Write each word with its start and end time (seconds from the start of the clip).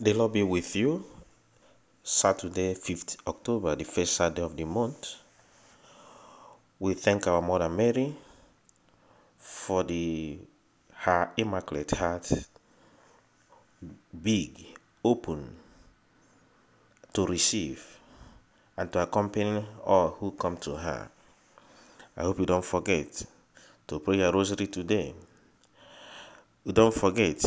The 0.00 0.12
Lord 0.12 0.32
be 0.32 0.42
with 0.42 0.74
you. 0.74 1.04
Saturday, 2.02 2.74
5th 2.74 3.16
October, 3.28 3.76
the 3.76 3.84
first 3.84 4.14
Saturday 4.14 4.42
of 4.42 4.56
the 4.56 4.64
month. 4.64 5.14
We 6.80 6.94
thank 6.94 7.28
our 7.28 7.40
Mother 7.40 7.68
Mary 7.68 8.12
for 9.38 9.84
the 9.84 10.36
her 10.94 11.30
immaculate 11.36 11.92
heart 11.92 12.28
big, 14.20 14.66
open 15.04 15.54
to 17.12 17.24
receive 17.24 17.86
and 18.76 18.90
to 18.92 19.00
accompany 19.00 19.64
all 19.84 20.08
who 20.18 20.32
come 20.32 20.56
to 20.56 20.74
her. 20.74 21.08
I 22.16 22.22
hope 22.22 22.40
you 22.40 22.46
don't 22.46 22.64
forget 22.64 23.24
to 23.86 24.00
pray 24.00 24.18
a 24.22 24.32
rosary 24.32 24.66
today. 24.66 25.14
Don't 26.66 26.92
forget 26.92 27.44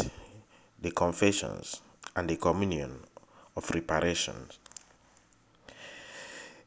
the 0.81 0.91
confessions 0.91 1.81
and 2.17 2.27
the 2.27 2.35
communion 2.35 2.99
of 3.55 3.69
reparation. 3.69 4.35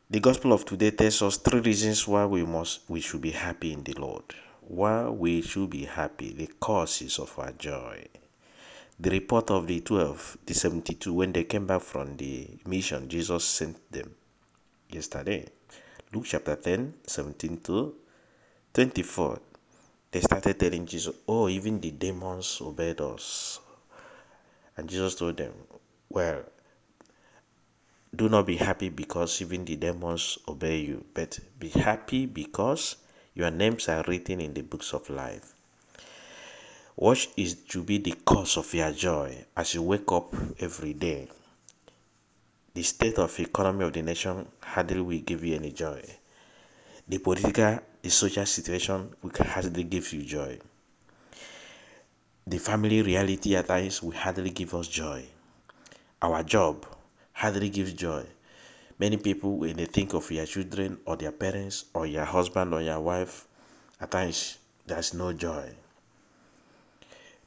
The 0.08 0.20
gospel 0.20 0.52
of 0.52 0.64
today 0.64 0.92
tells 0.92 1.22
us 1.22 1.38
three 1.38 1.58
reasons 1.60 2.06
why 2.06 2.24
we 2.24 2.44
must 2.44 2.80
we 2.88 3.00
should 3.00 3.20
be 3.20 3.32
happy 3.32 3.72
in 3.72 3.82
the 3.82 3.94
Lord. 3.94 4.22
Why 4.60 5.08
we 5.08 5.42
should 5.42 5.70
be 5.70 5.84
happy, 5.84 6.32
the 6.32 6.46
causes 6.60 7.18
of 7.18 7.36
our 7.36 7.50
joy. 7.52 8.06
The 9.00 9.10
report 9.10 9.50
of 9.50 9.66
the 9.66 9.80
12, 9.80 10.38
the 10.46 10.54
72, 10.54 11.12
when 11.12 11.32
they 11.32 11.44
came 11.44 11.66
back 11.66 11.82
from 11.82 12.16
the 12.16 12.46
mission 12.66 13.08
Jesus 13.08 13.44
sent 13.44 13.90
them 13.90 14.14
yesterday. 14.88 15.48
Luke 16.12 16.26
chapter 16.26 16.54
10, 16.54 16.94
17 17.06 17.60
to 17.62 17.94
24. 18.72 19.40
They 20.12 20.20
started 20.20 20.60
telling 20.60 20.86
Jesus, 20.86 21.14
Oh, 21.26 21.48
even 21.48 21.80
the 21.80 21.90
demons 21.90 22.58
obeyed 22.60 23.00
us. 23.00 23.58
And 24.80 24.88
Jesus 24.88 25.14
told 25.14 25.36
them, 25.36 25.52
Well, 26.08 26.42
do 28.16 28.30
not 28.30 28.46
be 28.46 28.56
happy 28.56 28.88
because 28.88 29.42
even 29.42 29.66
the 29.66 29.76
demons 29.76 30.38
obey 30.48 30.78
you, 30.78 31.04
but 31.12 31.38
be 31.58 31.68
happy 31.68 32.24
because 32.24 32.96
your 33.34 33.50
names 33.50 33.90
are 33.90 34.02
written 34.08 34.40
in 34.40 34.54
the 34.54 34.62
books 34.62 34.94
of 34.94 35.10
life. 35.10 35.52
What 36.94 37.26
is 37.36 37.56
to 37.72 37.82
be 37.82 37.98
the 37.98 38.12
cause 38.24 38.56
of 38.56 38.72
your 38.72 38.90
joy 38.92 39.44
as 39.54 39.74
you 39.74 39.82
wake 39.82 40.10
up 40.12 40.34
every 40.60 40.94
day? 40.94 41.28
The 42.72 42.82
state 42.82 43.18
of 43.18 43.38
economy 43.38 43.84
of 43.84 43.92
the 43.92 44.00
nation 44.00 44.48
hardly 44.62 45.02
will 45.02 45.18
give 45.20 45.44
you 45.44 45.56
any 45.56 45.72
joy. 45.72 46.02
The 47.06 47.18
political, 47.18 47.80
the 48.00 48.08
social 48.08 48.46
situation 48.46 49.14
will 49.20 49.32
hardly 49.44 49.84
give 49.84 50.10
you 50.14 50.22
joy. 50.22 50.58
The 52.46 52.58
family 52.58 53.02
reality 53.02 53.54
at 53.56 53.68
times 53.68 54.02
will 54.02 54.12
hardly 54.16 54.50
give 54.50 54.74
us 54.74 54.88
joy. 54.88 55.24
Our 56.22 56.42
job 56.42 56.86
hardly 57.32 57.68
gives 57.70 57.92
joy. 57.92 58.26
Many 58.98 59.16
people, 59.16 59.56
when 59.56 59.76
they 59.76 59.86
think 59.86 60.14
of 60.14 60.30
your 60.30 60.46
children 60.46 60.98
or 61.06 61.16
their 61.16 61.32
parents 61.32 61.84
or 61.94 62.06
your 62.06 62.24
husband 62.24 62.74
or 62.74 62.82
your 62.82 63.00
wife, 63.00 63.46
at 64.00 64.10
times 64.10 64.58
there's 64.86 65.14
no 65.14 65.32
joy. 65.32 65.74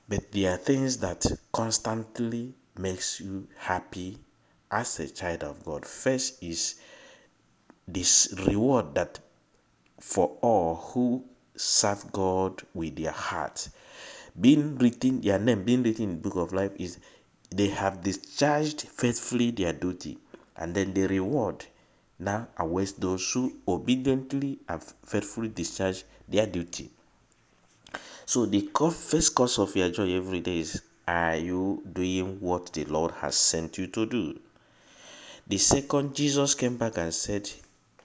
But 0.08 0.32
there 0.32 0.54
are 0.54 0.58
things 0.58 0.98
that 0.98 1.26
constantly 1.52 2.54
makes 2.78 3.20
you 3.20 3.48
happy 3.58 4.18
as 4.72 5.00
a 5.00 5.08
child 5.08 5.44
of 5.44 5.64
God. 5.64 5.86
First 5.86 6.42
is 6.44 6.76
this 7.88 8.34
reward 8.48 8.96
that 8.96 9.20
for 10.00 10.38
all 10.42 10.76
who 10.76 11.24
serve 11.56 12.12
God 12.12 12.62
with 12.74 12.96
their 12.96 13.12
heart. 13.12 13.70
Being 14.40 14.78
written, 14.80 15.22
their 15.22 15.38
name 15.38 15.64
being 15.64 15.84
written 15.84 16.06
in 16.06 16.16
the 16.16 16.30
book 16.30 16.36
of 16.38 16.54
life 16.54 16.72
is 16.78 16.98
they 17.52 17.68
have 17.68 18.02
discharged 18.02 18.82
faithfully 18.82 19.52
their 19.52 19.74
duty, 19.74 20.18
and 20.56 20.74
then 20.74 20.94
the 20.94 21.08
reward 21.08 21.66
now 22.18 22.48
awaits 22.58 22.94
those 22.94 23.32
who 23.32 23.54
obediently 23.68 24.60
and 24.68 24.82
faithfully 25.06 25.50
discharge 25.50 26.04
their 26.28 26.48
duty. 26.48 26.90
So 28.26 28.48
the 28.48 28.70
first 28.92 29.36
cause 29.36 29.60
of 29.60 29.76
your 29.76 29.92
joy 29.92 30.16
every 30.16 30.40
day 30.40 30.60
is 30.60 30.82
are 31.08 31.36
you 31.36 31.84
doing 31.94 32.40
what 32.40 32.74
the 32.74 32.86
Lord 32.86 33.12
has 33.12 33.36
sent 33.36 33.78
you 33.78 33.86
to 33.88 34.06
do? 34.08 34.40
The 35.46 35.60
second, 35.60 36.16
Jesus 36.16 36.56
came 36.56 36.78
back 36.78 36.98
and 36.98 37.14
said, 37.14 37.52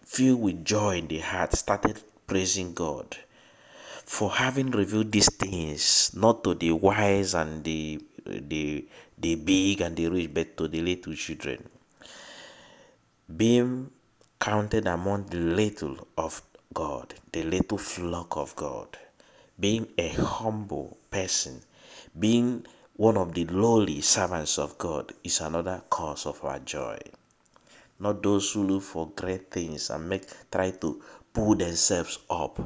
filled 0.04 0.42
with 0.42 0.64
joy 0.64 0.98
in 0.98 1.08
the 1.08 1.20
heart, 1.20 1.54
started 1.54 2.02
praising 2.26 2.74
God 2.74 3.16
for 4.08 4.30
having 4.30 4.70
revealed 4.70 5.12
these 5.12 5.30
things, 5.34 6.12
not 6.14 6.42
to 6.42 6.54
the 6.54 6.72
wise 6.72 7.34
and 7.34 7.62
the 7.62 8.00
the 8.24 8.86
the 9.18 9.34
big 9.34 9.82
and 9.82 9.96
the 9.96 10.08
rich, 10.08 10.32
but 10.32 10.56
to 10.56 10.66
the 10.66 10.80
little 10.80 11.14
children. 11.14 11.68
Being 13.36 13.90
counted 14.40 14.86
among 14.86 15.26
the 15.26 15.36
little 15.36 16.08
of 16.16 16.40
God, 16.72 17.14
the 17.32 17.42
little 17.42 17.76
flock 17.76 18.36
of 18.38 18.56
God, 18.56 18.96
being 19.60 19.86
a 19.98 20.08
humble 20.08 20.96
person, 21.10 21.60
being 22.18 22.64
one 22.96 23.18
of 23.18 23.34
the 23.34 23.44
lowly 23.44 24.00
servants 24.00 24.58
of 24.58 24.78
God 24.78 25.12
is 25.22 25.40
another 25.40 25.82
cause 25.90 26.24
of 26.24 26.42
our 26.44 26.58
joy. 26.60 26.98
Not 28.00 28.22
those 28.22 28.52
who 28.52 28.62
look 28.64 28.82
for 28.84 29.10
great 29.10 29.50
things 29.50 29.90
and 29.90 30.08
make 30.08 30.24
try 30.50 30.70
to 30.70 31.02
pull 31.34 31.56
themselves 31.56 32.18
up. 32.30 32.58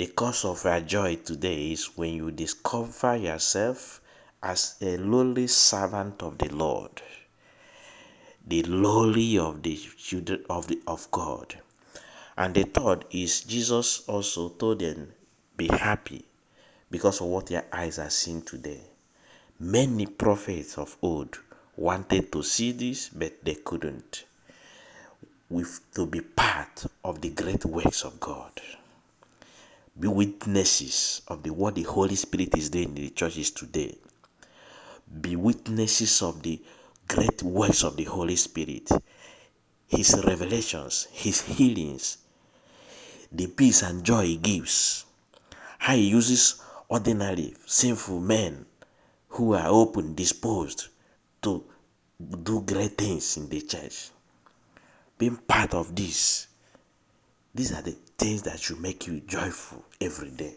The 0.00 0.06
cause 0.06 0.46
of 0.46 0.64
our 0.64 0.80
joy 0.80 1.16
today 1.16 1.72
is 1.72 1.94
when 1.94 2.14
you 2.14 2.30
discover 2.30 3.16
yourself 3.16 4.00
as 4.42 4.76
a 4.80 4.96
lowly 4.96 5.46
servant 5.46 6.22
of 6.22 6.38
the 6.38 6.48
Lord, 6.48 7.02
the 8.46 8.62
lowly 8.62 9.36
of 9.36 9.62
the 9.62 9.76
children 9.76 10.46
of 10.48 10.68
the 10.68 10.80
of 10.86 11.10
God. 11.10 11.60
And 12.34 12.54
the 12.54 12.62
third 12.62 13.04
is 13.10 13.42
Jesus 13.42 14.08
also 14.08 14.48
told 14.48 14.78
them, 14.78 15.12
Be 15.58 15.68
happy 15.68 16.24
because 16.90 17.20
of 17.20 17.26
what 17.26 17.50
your 17.50 17.66
eyes 17.70 17.98
are 17.98 18.08
seeing 18.08 18.40
today. 18.40 18.80
Many 19.58 20.06
prophets 20.06 20.78
of 20.78 20.96
old 21.02 21.38
wanted 21.76 22.32
to 22.32 22.42
see 22.42 22.72
this, 22.72 23.10
but 23.10 23.44
they 23.44 23.56
couldn't. 23.56 24.24
With 25.50 25.78
to 25.92 26.06
be 26.06 26.22
part 26.22 26.86
of 27.04 27.20
the 27.20 27.28
great 27.28 27.66
works 27.66 28.02
of 28.04 28.18
God 28.18 28.58
be 29.98 30.08
witnesses 30.08 31.22
of 31.28 31.42
the 31.42 31.50
what 31.50 31.74
the 31.74 31.82
Holy 31.82 32.16
Spirit 32.16 32.56
is 32.56 32.70
doing 32.70 32.88
in 32.88 32.94
the 32.94 33.10
churches 33.10 33.50
today. 33.50 33.96
Be 35.20 35.36
witnesses 35.36 36.22
of 36.22 36.42
the 36.42 36.62
great 37.08 37.42
works 37.42 37.82
of 37.82 37.96
the 37.96 38.04
Holy 38.04 38.36
Spirit, 38.36 38.88
His 39.88 40.14
revelations, 40.24 41.08
His 41.10 41.40
healings, 41.40 42.18
the 43.32 43.48
peace 43.48 43.82
and 43.82 44.04
joy 44.04 44.26
He 44.26 44.36
gives, 44.36 45.04
how 45.78 45.94
He 45.96 46.08
uses 46.08 46.60
ordinary 46.88 47.54
sinful 47.66 48.20
men 48.20 48.66
who 49.28 49.54
are 49.54 49.66
open, 49.68 50.14
disposed 50.14 50.88
to 51.42 51.64
do 52.42 52.60
great 52.62 52.96
things 52.98 53.36
in 53.36 53.48
the 53.48 53.60
church. 53.62 54.10
Being 55.18 55.36
part 55.36 55.74
of 55.74 55.94
this, 55.94 56.46
these 57.54 57.72
are 57.72 57.82
the 57.82 57.96
things 58.20 58.42
that 58.42 58.60
should 58.60 58.78
make 58.78 59.06
you 59.06 59.18
joyful 59.20 59.82
every 59.98 60.28
day. 60.28 60.52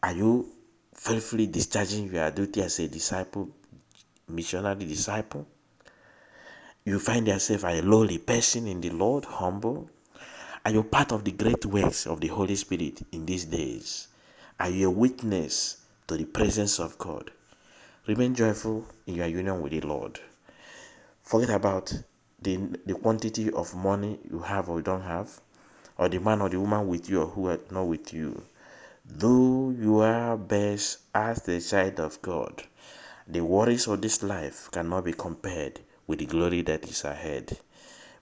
Are 0.00 0.12
you 0.12 0.52
faithfully 0.94 1.48
discharging 1.48 2.14
your 2.14 2.30
duty 2.30 2.62
as 2.62 2.78
a 2.78 2.86
disciple, 2.86 3.48
missionary 4.28 4.84
disciple? 4.84 5.48
You 6.84 7.00
find 7.00 7.26
yourself 7.26 7.64
a 7.64 7.82
lowly 7.82 8.18
person 8.18 8.68
in 8.68 8.80
the 8.80 8.90
Lord, 8.90 9.24
humble. 9.24 9.90
Are 10.64 10.70
you 10.70 10.84
part 10.84 11.10
of 11.10 11.24
the 11.24 11.32
great 11.32 11.66
works 11.66 12.06
of 12.06 12.20
the 12.20 12.28
Holy 12.28 12.54
Spirit 12.54 13.02
in 13.10 13.26
these 13.26 13.46
days? 13.46 14.06
Are 14.60 14.70
you 14.70 14.86
a 14.86 14.90
witness 14.90 15.78
to 16.06 16.16
the 16.16 16.24
presence 16.24 16.78
of 16.78 16.96
God? 16.98 17.32
Remain 18.06 18.36
joyful 18.36 18.86
in 19.08 19.16
your 19.16 19.26
union 19.26 19.60
with 19.60 19.72
the 19.72 19.80
Lord. 19.80 20.20
Forget 21.24 21.50
about 21.50 21.92
the, 22.42 22.58
the 22.86 22.94
quantity 22.94 23.50
of 23.50 23.74
money 23.74 24.20
you 24.30 24.38
have 24.38 24.68
or 24.68 24.80
don't 24.80 25.02
have, 25.02 25.40
or 25.98 26.08
the 26.08 26.18
man 26.18 26.42
or 26.42 26.48
the 26.48 26.60
woman 26.60 26.88
with 26.88 27.08
you 27.08 27.22
or 27.22 27.26
who 27.26 27.48
are 27.48 27.60
not 27.70 27.84
with 27.84 28.12
you. 28.12 28.42
Though 29.04 29.70
you 29.70 30.00
are 30.00 30.36
best 30.36 30.98
as 31.14 31.42
the 31.42 31.60
child 31.60 32.00
of 32.00 32.20
God, 32.22 32.62
the 33.26 33.40
worries 33.40 33.86
of 33.86 34.00
this 34.02 34.22
life 34.22 34.68
cannot 34.72 35.04
be 35.04 35.12
compared 35.12 35.80
with 36.06 36.18
the 36.18 36.26
glory 36.26 36.62
that 36.62 36.88
is 36.88 37.04
ahead. 37.04 37.58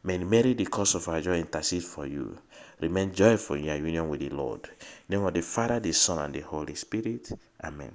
May 0.02 0.18
Mary, 0.18 0.52
the 0.52 0.66
cause 0.66 0.94
of 0.94 1.08
our 1.08 1.22
joy, 1.22 1.38
intercede 1.38 1.84
for 1.84 2.06
you. 2.06 2.36
Remain 2.80 3.14
joyful 3.14 3.56
in 3.56 3.64
your 3.64 3.76
union 3.76 4.08
with 4.10 4.20
the 4.20 4.28
Lord. 4.28 4.64
In 4.64 4.70
the 5.08 5.16
name 5.16 5.26
of 5.26 5.34
the 5.34 5.40
Father, 5.40 5.80
the 5.80 5.92
Son, 5.92 6.18
and 6.18 6.34
the 6.34 6.40
Holy 6.40 6.74
Spirit. 6.74 7.30
Amen. 7.62 7.94